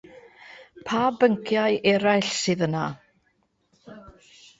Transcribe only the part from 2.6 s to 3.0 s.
yna?